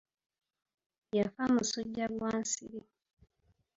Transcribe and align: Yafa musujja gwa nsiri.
Yafa 1.17 1.43
musujja 1.53 2.05
gwa 2.15 2.31
nsiri. 2.41 2.81